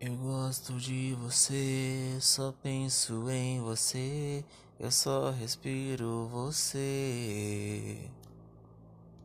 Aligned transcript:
Eu 0.00 0.16
gosto 0.16 0.78
de 0.78 1.14
você, 1.14 2.16
só 2.22 2.52
penso 2.62 3.28
em 3.30 3.60
você, 3.60 4.42
eu 4.78 4.90
só 4.90 5.30
respiro 5.30 6.26
você. 6.28 7.99